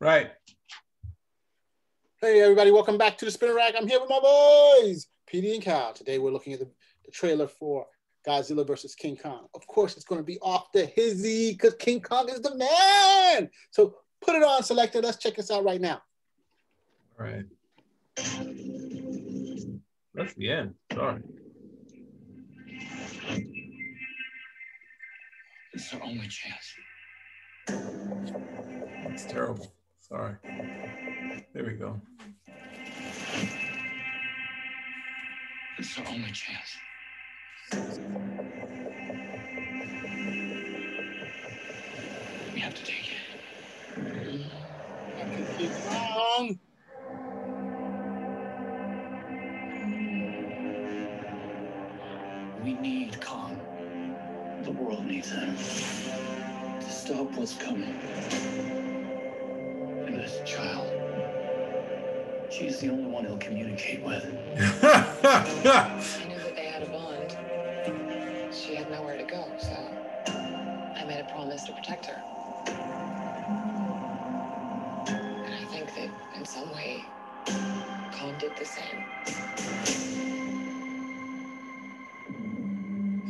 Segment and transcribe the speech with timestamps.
[0.00, 0.30] Right.
[2.20, 3.72] Hey, everybody, welcome back to the Spinnerrack.
[3.76, 5.92] I'm here with my boys, PD and Cal.
[5.92, 6.68] Today, we're looking at the,
[7.04, 7.84] the trailer for
[8.24, 9.48] Godzilla versus King Kong.
[9.56, 13.50] Of course, it's going to be off the hizzy because King Kong is the man.
[13.72, 15.02] So put it on, selector.
[15.02, 16.00] Let's check this out right now.
[17.18, 17.44] All right.
[20.14, 20.74] That's the end.
[20.92, 21.22] Sorry.
[25.72, 26.74] It's our only chance.
[29.10, 29.74] It's terrible.
[30.10, 30.36] Sorry.
[31.52, 32.00] There we go.
[35.78, 36.78] It's our only chance.
[42.54, 43.16] We have to take it.
[45.58, 46.58] King Kong.
[52.64, 53.60] We need Kong.
[54.64, 58.77] The world needs him to stop what's coming.
[60.28, 60.90] And this child,
[62.50, 64.24] she's the only one he'll communicate with.
[64.24, 64.26] I
[66.26, 67.36] knew that they had a bond.
[68.54, 69.72] She had nowhere to go, so
[70.26, 72.20] I made a promise to protect her.
[75.06, 77.04] And I think that in some way,
[78.12, 79.04] Kong did the same.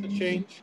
[0.03, 0.62] It's a change.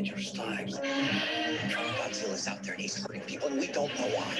[0.00, 0.78] dangerous times.
[0.78, 4.34] Godzilla's out there and he's hurting people, and we don't know why.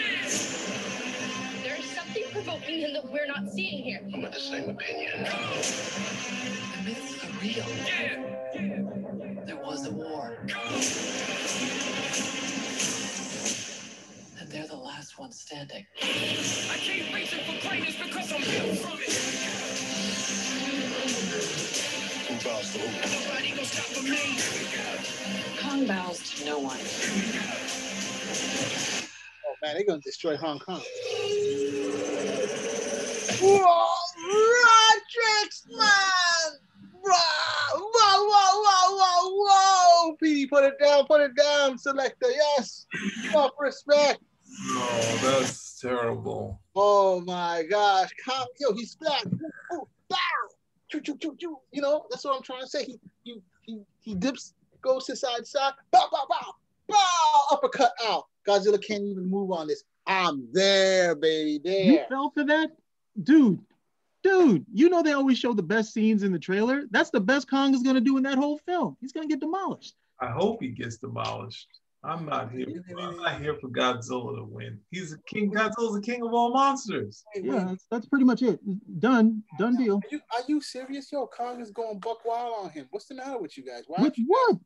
[1.63, 4.01] There's something provoking him that we're not seeing here.
[4.15, 5.23] I'm of the same opinion.
[5.23, 7.67] The myths are real.
[9.45, 10.39] There was a war.
[14.41, 15.87] And they're the last ones standing.
[16.03, 19.11] I keep reaching for greatness because I'm built from it.
[22.31, 22.87] Who bows to who?
[23.27, 24.39] Nobody gonna stop for me.
[25.61, 26.79] Kong bows to no one.
[29.45, 30.81] Oh man, they're gonna destroy Hong Kong.
[33.43, 33.89] Whoa!
[34.31, 36.53] Rodrix, man!
[37.03, 37.11] Whoa!
[37.75, 38.29] Whoa!
[38.29, 38.63] Whoa!
[38.63, 38.97] Whoa!
[38.97, 39.27] Whoa!
[39.49, 40.17] Whoa!
[40.23, 42.31] PD, put it down, put it down, selector.
[42.31, 42.87] Yes.
[43.25, 44.23] Enough respect.
[44.69, 46.61] Oh, that's terrible.
[46.77, 48.11] Oh my gosh.
[48.25, 49.27] Kong, yo, he's back.
[49.27, 49.37] Ooh,
[49.75, 49.89] ooh, bow.
[50.91, 51.57] Choo, choo, choo, choo.
[51.73, 52.85] You know, that's what I'm trying to say.
[52.85, 56.55] He he he, he dips, goes to side side, bow, bow, bow,
[56.89, 58.27] bow, uppercut out.
[58.47, 59.85] Godzilla can't even move on this.
[60.07, 61.85] I'm there, baby, There.
[61.85, 62.71] You fell for that?
[63.23, 63.61] Dude,
[64.25, 66.85] dude, you know they always show the best scenes in the trailer.
[66.91, 68.97] That's the best Kong is gonna do in that whole film.
[69.01, 69.95] He's gonna get demolished.
[70.21, 71.69] I hope he gets demolished.
[72.03, 72.67] I'm not here.
[72.89, 74.79] For, I'm not here for Godzilla to win.
[74.91, 75.53] He's a king.
[75.53, 77.25] Godzilla's the king of all monsters.
[77.35, 78.59] Yeah, that's, that's pretty much it.
[79.01, 79.97] Done, done deal.
[79.97, 81.13] Are you, are you serious?
[81.13, 82.87] Yo, Kong is going buck wild on him.
[82.91, 83.85] What's the matter with you guys?
[83.87, 84.03] Why?
[84.03, 84.57] With what?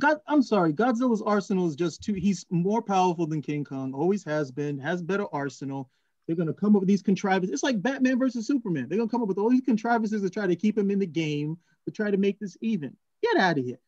[0.00, 0.72] God, I'm sorry.
[0.72, 2.14] Godzilla's arsenal is just too.
[2.14, 3.92] He's more powerful than King Kong.
[3.92, 4.78] Always has been.
[4.78, 5.90] Has better arsenal.
[6.26, 7.52] They're gonna come up with these contrivances.
[7.52, 8.86] It's like Batman versus Superman.
[8.88, 11.06] They're gonna come up with all these contrivances to try to keep him in the
[11.06, 12.96] game, to try to make this even.
[13.22, 13.78] Get out of here.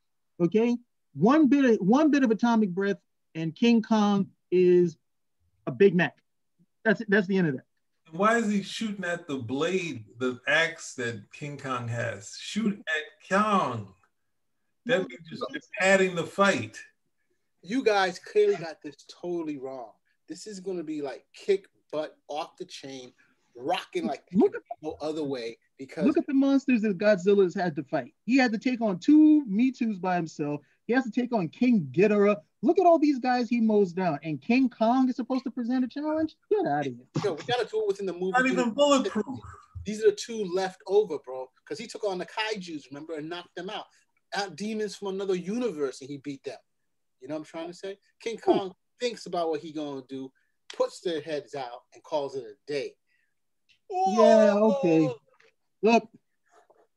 [0.41, 0.77] Okay.
[1.17, 2.99] One bit of one bit of atomic breath,
[3.35, 4.97] and King Kong is
[5.67, 6.17] a Big Mac.
[6.85, 7.65] That's that's the end of that.
[8.13, 12.37] Why is he shooting at the blade, the axe that King Kong has?
[12.41, 13.95] Shoot at Kong.
[14.85, 16.79] That means just adding the fight.
[17.63, 19.91] You guys clearly got this totally wrong.
[20.29, 23.13] This is going to be like kick butt off the chain,
[23.57, 27.75] rocking like Look at no other way because Look at the monsters that Godzilla's had
[27.77, 28.15] to fight.
[28.25, 30.61] He had to take on two MUTO's by himself.
[30.87, 32.37] He has to take on King Ghidorah.
[32.63, 34.19] Look at all these guys he mows down.
[34.23, 36.37] And King Kong is supposed to present a challenge?
[36.51, 36.95] Get out of here.
[37.25, 38.33] yo, we got to do it within the movie.
[38.33, 39.41] Not even bulletproof.
[39.85, 41.49] These are the two left over, bro.
[41.65, 43.85] Because he took on the kaiju's, remember, and knocked them out.
[44.35, 46.59] Out demons from another universe, and he beat them.
[47.21, 47.99] You know what I'm trying to say?
[48.21, 50.31] King Kong thinks about what he gonna do,
[50.77, 52.95] puts their heads out, and calls it a day.
[53.89, 55.09] Yeah, okay.
[55.83, 56.09] Look,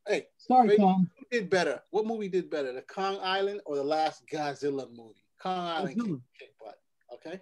[0.09, 0.79] Hey, sorry, Wait.
[0.79, 1.07] Kong.
[1.31, 1.81] Who did better?
[1.91, 5.23] What movie did better, the Kong Island or the last Godzilla movie?
[5.41, 6.05] Kong Island Godzilla.
[6.05, 6.79] kick, kick butt.
[7.13, 7.41] Okay.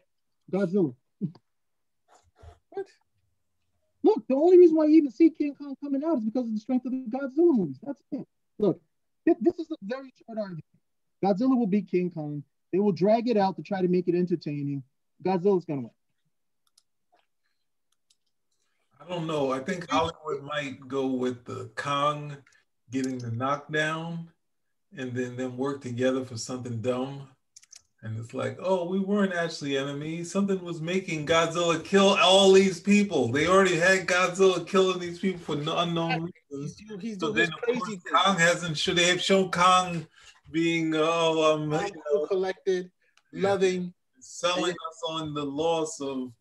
[0.51, 0.93] Godzilla.
[2.69, 2.85] What?
[4.03, 6.53] Look, the only reason why you even see King Kong coming out is because of
[6.53, 7.79] the strength of the Godzilla movies.
[7.83, 8.27] That's it.
[8.59, 8.79] Look,
[9.25, 10.63] this is a very short argument.
[11.23, 12.43] Godzilla will beat King Kong.
[12.71, 14.83] They will drag it out to try to make it entertaining.
[15.23, 15.91] Godzilla's gonna win.
[19.01, 19.51] I don't know.
[19.51, 22.37] I think Hollywood might go with the Kong
[22.91, 24.29] getting the knockdown
[24.97, 27.27] and then them work together for something dumb.
[28.03, 30.31] And it's like, oh, we weren't actually enemies.
[30.31, 33.29] Something was making Godzilla kill all these people.
[33.29, 36.77] They already had Godzilla killing these people for no unknown reasons.
[36.77, 38.13] He's, he's So then, course, crazy thing.
[38.13, 38.77] Kong hasn't.
[38.77, 40.05] Should they have shown Kong
[40.51, 42.91] being, oh, um, you know, collected,
[43.33, 43.93] loving.
[44.19, 46.31] selling us on the loss of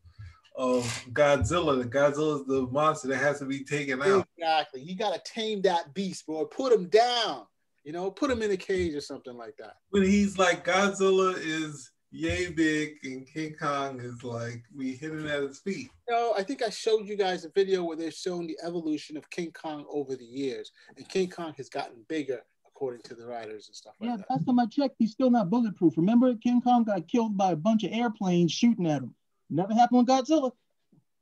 [0.57, 1.83] of Godzilla.
[1.83, 4.27] The Godzilla is the monster that has to be taken out.
[4.37, 4.81] Exactly.
[4.81, 6.47] You gotta tame that beast, bro.
[6.47, 7.47] Put him down.
[7.85, 9.77] You know, put him in a cage or something like that.
[9.91, 15.27] When he's like Godzilla is yay big and King Kong is like we hit him
[15.27, 15.91] at his feet.
[16.09, 19.29] No, I think I showed you guys a video where they're showing the evolution of
[19.31, 23.69] King Kong over the years, and King Kong has gotten bigger according to the writers
[23.69, 24.13] and stuff like that.
[24.13, 24.31] Yeah, that.
[24.31, 25.97] last time I checked, he's still not bulletproof.
[25.97, 29.15] Remember, King Kong got killed by a bunch of airplanes shooting at him.
[29.51, 30.53] Never happened with Godzilla.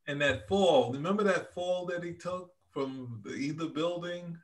[0.07, 4.37] And that fall, remember that fall that he took from the either building?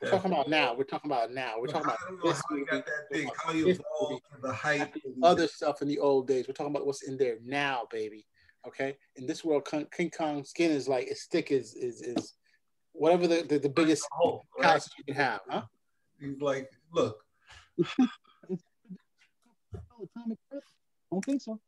[0.00, 0.74] We're That talking about now.
[0.74, 1.54] We're talking about now.
[1.58, 3.78] We're talking I about don't know this how he got that big, how he this
[3.78, 4.92] evolved to the height.
[5.22, 6.46] other stuff in the old days.
[6.48, 8.26] We're talking about what's in there now, baby.
[8.66, 8.96] Okay.
[9.16, 12.34] In this world, King King Kong's skin is like as thick as is is
[12.92, 14.82] whatever the, the, the biggest Hulk, right?
[14.98, 15.62] you can have, huh?
[16.20, 17.18] He's like, look,
[19.74, 20.38] Atomic
[21.10, 21.58] Don't think so.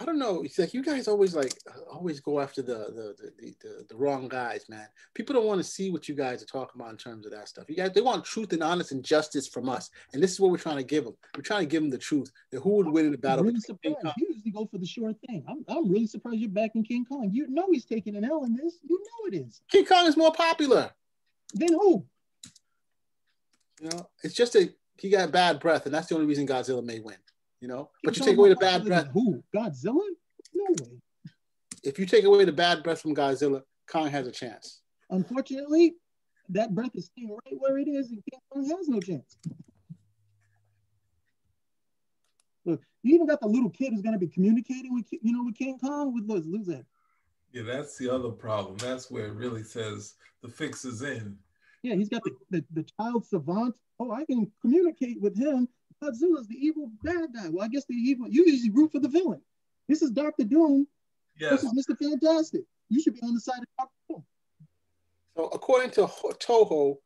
[0.00, 0.42] I don't know.
[0.42, 1.52] It's like you guys always like
[1.90, 4.86] always go after the the the, the, the, wrong guys, man.
[5.12, 7.48] People don't want to see what you guys are talking about in terms of that
[7.48, 7.68] stuff.
[7.68, 10.52] You guys they want truth and honest and justice from us, and this is what
[10.52, 11.16] we're trying to give them.
[11.36, 12.30] We're trying to give them the truth.
[12.52, 13.44] That who would win in the I'm battle?
[13.44, 14.16] really between King surprised.
[14.18, 15.44] You usually go for the sure thing.
[15.48, 17.30] I'm, I'm really surprised you're backing King Kong.
[17.32, 18.78] You know he's taking an L in this.
[18.88, 19.62] You know it is.
[19.68, 20.92] King Kong is more popular.
[21.54, 22.04] Then who?
[23.80, 26.84] You know, it's just that he got bad breath, and that's the only reason Godzilla
[26.84, 27.16] may win.
[27.60, 29.08] You know, but you take away the bad breath.
[29.12, 29.42] Who?
[29.54, 30.04] Godzilla?
[30.54, 31.00] No way.
[31.82, 34.80] If you take away the bad breath from Godzilla, Kong has a chance.
[35.10, 35.94] Unfortunately,
[36.50, 39.36] that breath is staying right where it is, and King Kong has no chance.
[42.64, 45.32] Look, you even got the little kid who's going to be communicating with Ki- you
[45.32, 46.84] know with King Kong with lose lose that.
[47.52, 48.76] yeah, that's the other problem.
[48.76, 51.36] That's where it really says the fix is in.
[51.82, 53.74] Yeah, he's got the, the, the child savant.
[53.98, 55.68] Oh, I can communicate with him.
[56.02, 57.48] Godzilla's the evil bad guy.
[57.48, 58.28] Well, I guess the evil.
[58.28, 59.40] You usually root for the villain.
[59.88, 60.86] This is Doctor Doom.
[61.38, 61.96] Yes, This is Mr.
[61.98, 62.62] Fantastic.
[62.88, 64.24] You should be on the side of Doctor Doom.
[65.36, 66.96] So according to Toho,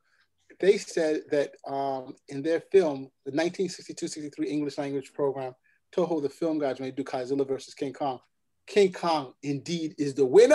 [0.61, 5.55] they said that um, in their film, the 1962-63 English language program,
[5.95, 8.21] Toho, the film guys, when they do Godzilla versus King Kong,
[8.67, 10.55] King Kong indeed is the winner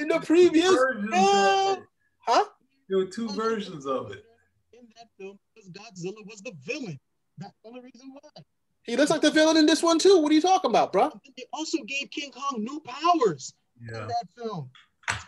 [0.00, 1.86] in the previous versions film.
[2.18, 2.44] Huh?
[2.88, 4.24] There were two versions of it.
[4.72, 7.00] In that film, because Godzilla was the villain.
[7.38, 8.42] That's the only reason why.
[8.84, 10.18] He looks like the villain in this one too.
[10.20, 11.04] What are you talking about, bro?
[11.04, 14.70] And They also gave King Kong new powers in that film.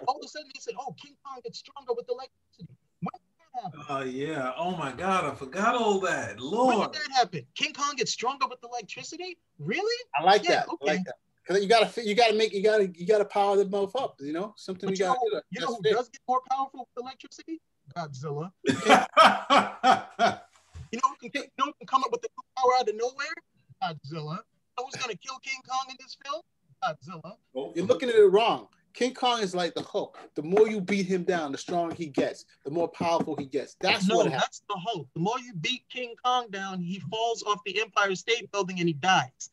[0.09, 3.23] All of a sudden, they said, "Oh, King Kong gets stronger with electricity." When did
[3.55, 3.81] that happen?
[3.89, 4.53] Oh yeah.
[4.57, 6.41] Oh my God, I forgot all that.
[6.41, 6.69] Lord.
[6.69, 6.93] When Lord.
[6.93, 7.47] did that happen?
[7.55, 9.39] King Kong gets stronger with electricity?
[9.59, 10.05] Really?
[10.19, 10.69] I like Yeah, that.
[10.71, 10.91] okay.
[10.91, 11.15] I like that.
[11.47, 14.17] Cause you gotta, you gotta make, you gotta, you gotta power them both up.
[14.19, 15.41] You know, something But you you know, gotta do.
[15.51, 15.93] you know That's who it.
[15.93, 17.61] does get more powerful with electricity?
[17.95, 18.51] Godzilla.
[20.95, 22.89] You know who can, you know who can come up with the new power out
[22.89, 23.35] of nowhere?
[23.83, 24.39] Godzilla.
[24.39, 26.41] You know who's gonna kill King Kong in this film?
[26.85, 27.33] Godzilla.
[27.57, 28.69] Oh, You're looking at it wrong.
[28.93, 30.19] King Kong is like the Hulk.
[30.37, 33.75] The more you beat him down, the stronger he gets, the more powerful he gets.
[33.81, 34.43] That's no, what happens.
[34.43, 35.09] that's the Hulk.
[35.15, 38.87] The more you beat King Kong down, he falls off the Empire State Building and
[38.87, 39.51] he dies.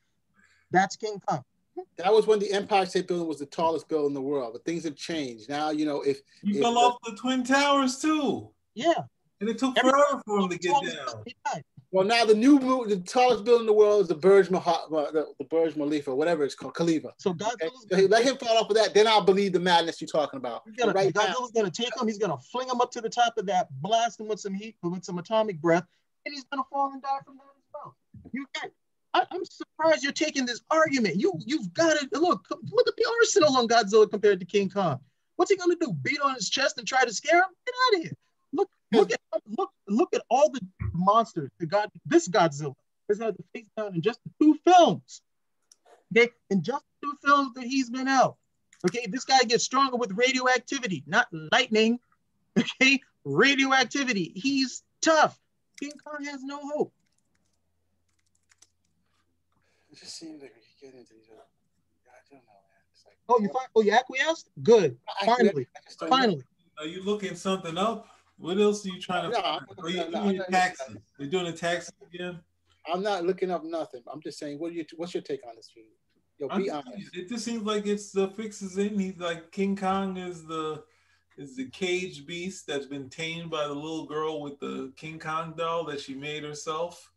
[0.69, 1.43] That's King Kong.
[1.98, 4.53] That was when the Empire State Building was the tallest building in the world.
[4.53, 5.50] But things have changed.
[5.50, 8.93] Now, you know, if You if fell off the twin towers too, Yeah.
[9.41, 11.05] And it took Every- forever for him to get Tallest down.
[11.05, 11.63] building, he died.
[11.91, 15.12] well, now the new the tallest building in the world is the Burj Mahal, uh,
[15.12, 17.12] the, the Burj Khalifa, whatever it's called, Khalifa.
[17.17, 17.45] So Okay?
[17.45, 20.38] Godzilla's So let him fall off of that, then I'll believe the madness you're talking
[20.38, 20.62] about.
[20.65, 22.07] He's gonna, But right now, Godzilla's gonna take him.
[22.07, 24.75] He's gonna fling him up to the top of that, blast him with some heat,
[24.83, 25.86] with some atomic breath,
[26.25, 27.95] and he's gonna fall and die from that as well.
[28.31, 28.71] You can't.
[29.13, 31.17] I, I'm surprised you're taking this argument.
[31.17, 32.48] You you've got to look.
[32.50, 35.00] Look at the arsenal on Godzilla compared to King Kong.
[35.36, 35.91] What's he gonna do?
[35.91, 37.50] Beat on his chest and try to scare him?
[37.65, 38.13] Get out of here!
[38.91, 40.62] Look look at look look at all the
[40.93, 41.50] monsters.
[41.60, 42.74] The God this Godzilla
[43.10, 45.21] has had to face down in just the two films.
[46.15, 48.36] Okay, in just the two films that he's been out.
[48.86, 52.00] Okay, this guy gets stronger with radioactivity, not lightning.
[52.60, 54.33] Okay, radioactivity.
[54.36, 55.39] He's tough.
[55.79, 56.91] King Kong has no hope.
[59.95, 61.29] Just seems like we get into these.
[61.29, 61.43] Uh, other-
[62.07, 62.81] I don't know, man.
[62.93, 64.50] It's like, Oh, you fi- oh you acquiesced?
[64.63, 64.98] Good.
[65.25, 66.15] Finally, I just don't know.
[66.17, 66.43] finally.
[66.77, 68.07] Are you looking something up?
[68.41, 69.38] What else are you trying to?
[69.38, 70.98] No, Are you no, doing I'm your not- taxes?
[71.19, 72.39] You're doing the taxes again?
[72.91, 74.01] I'm not looking up nothing.
[74.12, 74.83] I'm just saying, what you?
[74.98, 75.69] What's your take on this?
[76.39, 77.15] Yo, I'm be honest.
[77.15, 78.98] It just seems like it's the fixes in.
[78.98, 80.83] He's like King Kong is the
[81.38, 85.53] is the cage beast that's been tamed by the little girl with the King Kong
[85.55, 87.12] doll that she made herself,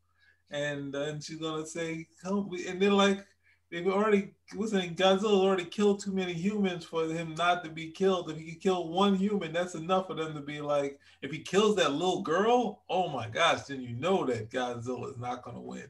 [0.51, 3.25] and then she's gonna say, "Come," and they're like,
[3.71, 7.91] they've already what's saying Godzilla already killed too many humans for him not to be
[7.91, 8.31] killed.
[8.31, 11.39] If he could kill one human, that's enough for them to be like, if he
[11.39, 15.61] kills that little girl, oh my gosh, then you know that Godzilla is not gonna
[15.61, 15.87] win.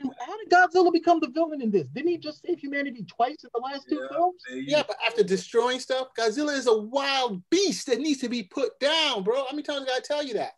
[0.00, 1.86] And how did Godzilla become the villain in this?
[1.88, 4.08] Didn't he just save humanity twice in the last two Yeah.
[4.10, 4.42] films?
[4.50, 8.78] Yeah, but after destroying stuff, Godzilla is a wild beast that needs to be put
[8.80, 9.44] down, bro.
[9.44, 10.54] How many times I gotta tell you that?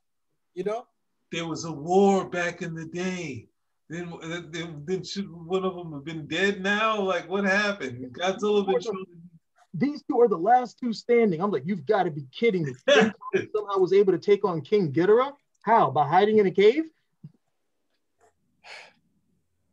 [0.55, 0.87] You know?
[1.33, 3.49] there was a war back in the day.
[3.95, 7.01] Then, then, then should one of them have been dead now?
[7.01, 8.13] Like, what happened?
[8.13, 9.05] Godzilla been.
[9.73, 11.41] These two are the last two standing.
[11.41, 12.73] I'm like, you've got to be kidding me.
[13.55, 15.33] Somehow was able to take on King Ghidorah.
[15.63, 15.93] How?
[15.93, 16.85] By hiding in a cave?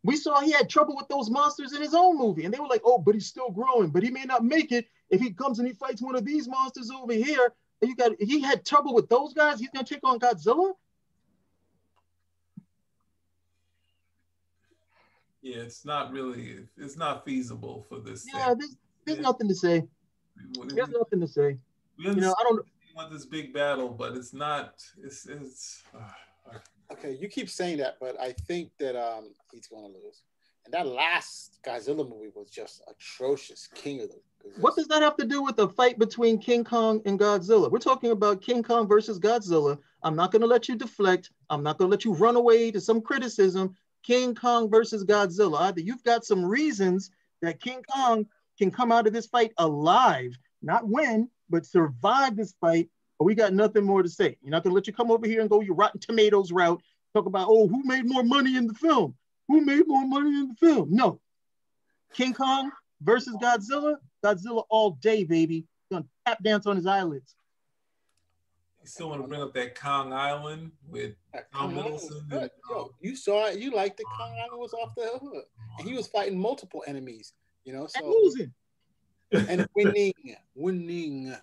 [0.04, 2.68] We saw he had trouble with those monsters in his own movie, and they were
[2.68, 5.60] like, "Oh, but he's still growing, but he may not make it if he comes
[5.60, 8.96] and he fights one of these monsters over here." And you got he had trouble
[8.96, 9.60] with those guys.
[9.60, 10.74] He's gonna take on Godzilla.
[15.42, 16.60] Yeah, it's not really.
[16.78, 18.28] It's not feasible for this.
[18.32, 18.58] Yeah, thing.
[18.60, 19.84] there's there's nothing to say.
[20.60, 21.58] we, There's nothing to say.
[21.98, 22.66] You know, I don't.
[22.96, 24.84] want this big battle, but it's not.
[25.04, 25.84] It's it's.
[25.98, 26.58] uh,
[26.92, 30.24] Okay, you keep saying that, but I think that um he's gonna lose.
[30.66, 33.68] And that last Godzilla movie was just atrocious.
[33.74, 34.20] King of the
[34.60, 37.72] What does that have to do with the fight between King Kong and Godzilla?
[37.72, 39.80] We're talking about King Kong versus Godzilla.
[40.04, 41.32] I'm not going to let you deflect.
[41.50, 43.76] I'm not going to let you run away to some criticism.
[44.04, 45.60] King Kong versus Godzilla.
[45.60, 48.26] Uh, Either you've got some reasons that King Kong
[48.58, 52.90] can come out of this fight alive, not win, but survive this fight,
[53.20, 54.38] or we got nothing more to say.
[54.42, 56.82] You're not to let you come over here and go your Rotten Tomatoes route,
[57.14, 59.16] talk about, oh, who made more money in the film?
[59.48, 60.90] Who made more money in the film?
[60.92, 61.20] No.
[62.14, 65.66] King Kong versus Godzilla, Godzilla all day, baby.
[65.92, 67.36] Gonna tap dance on his eyelids.
[68.82, 72.30] You still want to bring up that Kong Island with Tom Kong Island was Hiddleston
[72.30, 72.42] good.
[72.42, 73.60] and, Yo, um, you saw it.
[73.60, 74.06] You liked it.
[74.18, 75.46] Kong Island was off the hook,
[75.80, 77.34] and he was fighting multiple enemies.
[77.64, 78.54] You know, so And losing.
[79.50, 80.14] and winning,
[80.56, 81.36] winning.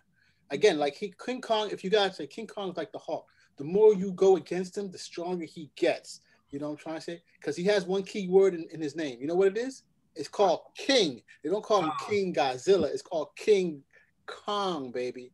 [0.50, 1.71] Again, like he King Kong.
[1.71, 3.26] If you guys say King Kong's like the Hawk,
[3.57, 6.21] the more you go against him, the stronger he gets.
[6.50, 7.23] You know what I'm trying to say?
[7.38, 9.21] Because he has one key word in, in his name.
[9.21, 9.83] You know what it is?
[10.16, 11.23] It's called King.
[11.45, 12.87] They don't call him King Godzilla.
[12.87, 13.83] It's called King
[14.26, 15.30] Kong, baby.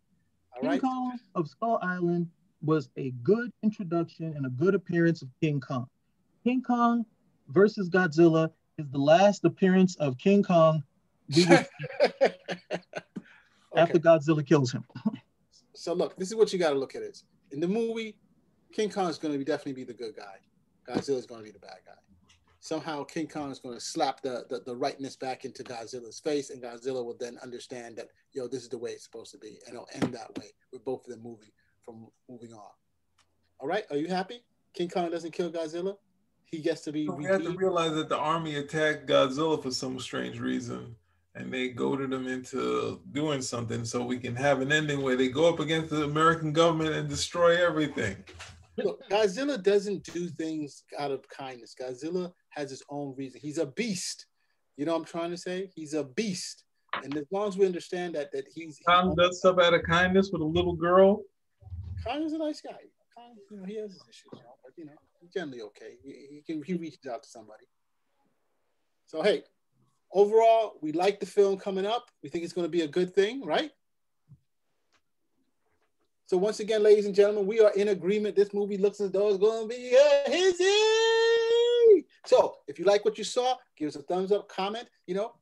[0.62, 0.80] All King.
[0.80, 2.28] Kong of Skull Island
[2.62, 5.87] was a good introduction and a good appearance of King Kong.
[6.42, 7.04] King Kong
[7.49, 10.82] versus Godzilla is the last appearance of King Kong
[11.34, 11.68] we after
[13.76, 13.99] okay.
[13.99, 14.84] Godzilla kills him.
[15.76, 17.02] So look, this is what you got to look at.
[17.02, 18.16] Is in the movie,
[18.73, 20.37] King Kong is going to be definitely be the good guy.
[20.88, 21.92] Godzilla is going to be the bad guy.
[22.64, 26.49] Somehow King Kong is going to slap the, the the rightness back into Godzilla's face,
[26.49, 29.59] and Godzilla will then understand that yo, this is the way it's supposed to be,
[29.66, 31.50] and it'll end that way with both of them moving
[31.83, 32.71] from moving on.
[33.61, 34.44] All right, are you happy?
[34.73, 35.99] King Kong doesn't kill Godzilla.
[36.47, 37.06] He gets to be.
[37.06, 40.97] We have to realize that the army attacked Godzilla for some strange reason,
[41.35, 45.28] and they goaded him into doing something so we can have an ending where they
[45.28, 48.25] go up against the American government and destroy everything.
[48.78, 51.76] Look, Godzilla doesn't do things out of kindness.
[51.78, 53.40] Godzilla has his own reason.
[53.40, 54.26] He's a beast.
[54.76, 55.70] You know what I'm trying to say?
[55.75, 56.64] He's a beast.
[57.02, 60.30] And as long as we understand that, that he's Tom does stuff out of kindness
[60.32, 61.23] with a little girl.
[62.06, 62.70] Is a nice guy.
[63.14, 65.96] Kong, you know, he has his issues, you know, but you know, he's generally okay.
[66.02, 67.64] He, he can he reaches out to somebody.
[69.06, 69.44] So hey,
[70.12, 72.11] overall, we like the film coming up.
[72.23, 73.70] We think it's going to be a good thing, right?
[76.26, 78.37] So once again, ladies and gentlemen, we are in agreement.
[78.37, 81.33] This movie looks as though it's going to be a hizzy.
[82.26, 85.34] So if you like what you saw, give us a thumbs up, comment, you know,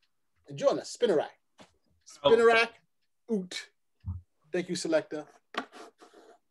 [0.49, 0.97] and join us.
[0.97, 1.37] Spinnerrack.
[2.07, 2.69] Spinnerrack.
[3.33, 3.69] Oot.
[4.53, 5.25] Thank you, Selector.